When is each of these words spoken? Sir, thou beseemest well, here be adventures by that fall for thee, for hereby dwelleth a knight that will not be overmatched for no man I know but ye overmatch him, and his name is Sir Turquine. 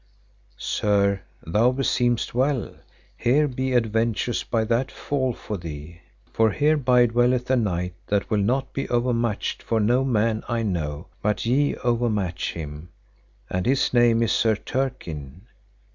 Sir, 0.57 1.21
thou 1.45 1.71
beseemest 1.71 2.33
well, 2.33 2.73
here 3.15 3.47
be 3.47 3.73
adventures 3.73 4.43
by 4.43 4.63
that 4.63 4.91
fall 4.91 5.31
for 5.31 5.57
thee, 5.57 6.01
for 6.33 6.49
hereby 6.49 7.05
dwelleth 7.05 7.47
a 7.51 7.55
knight 7.55 7.93
that 8.07 8.31
will 8.31 8.39
not 8.39 8.73
be 8.73 8.89
overmatched 8.89 9.61
for 9.61 9.79
no 9.79 10.03
man 10.03 10.43
I 10.49 10.63
know 10.63 11.05
but 11.21 11.45
ye 11.45 11.75
overmatch 11.83 12.53
him, 12.53 12.89
and 13.47 13.67
his 13.67 13.93
name 13.93 14.23
is 14.23 14.31
Sir 14.31 14.55
Turquine. 14.55 15.41